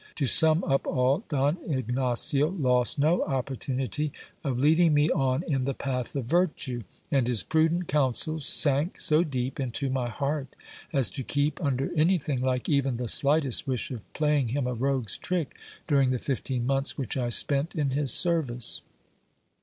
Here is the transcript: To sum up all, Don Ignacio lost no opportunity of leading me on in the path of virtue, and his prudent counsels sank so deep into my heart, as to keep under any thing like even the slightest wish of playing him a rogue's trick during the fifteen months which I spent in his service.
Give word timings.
To 0.15 0.25
sum 0.25 0.63
up 0.63 0.87
all, 0.87 1.23
Don 1.27 1.57
Ignacio 1.67 2.49
lost 2.49 2.97
no 2.97 3.21
opportunity 3.25 4.11
of 4.43 4.57
leading 4.57 4.95
me 4.95 5.11
on 5.11 5.43
in 5.43 5.65
the 5.65 5.75
path 5.75 6.15
of 6.15 6.25
virtue, 6.25 6.81
and 7.11 7.27
his 7.27 7.43
prudent 7.43 7.87
counsels 7.87 8.43
sank 8.47 8.99
so 8.99 9.23
deep 9.23 9.59
into 9.59 9.91
my 9.91 10.09
heart, 10.09 10.55
as 10.91 11.07
to 11.11 11.23
keep 11.23 11.63
under 11.63 11.91
any 11.95 12.17
thing 12.17 12.41
like 12.41 12.67
even 12.67 12.95
the 12.95 13.07
slightest 13.07 13.67
wish 13.67 13.91
of 13.91 14.01
playing 14.13 14.47
him 14.47 14.65
a 14.65 14.73
rogue's 14.73 15.17
trick 15.19 15.53
during 15.87 16.09
the 16.09 16.17
fifteen 16.17 16.65
months 16.65 16.97
which 16.97 17.15
I 17.15 17.29
spent 17.29 17.75
in 17.75 17.91
his 17.91 18.11
service. 18.11 18.81